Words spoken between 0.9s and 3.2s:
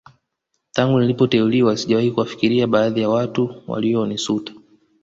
nilipoteuliwa sijawahi kuwafikiria baadhi ya